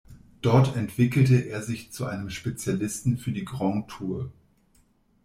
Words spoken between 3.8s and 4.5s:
Tours“.